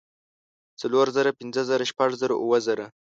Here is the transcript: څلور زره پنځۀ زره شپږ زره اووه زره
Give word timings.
څلور 0.81 1.07
زره 1.15 1.31
پنځۀ 1.39 1.61
زره 1.69 1.85
شپږ 1.91 2.09
زره 2.21 2.35
اووه 2.41 2.59
زره 2.67 2.85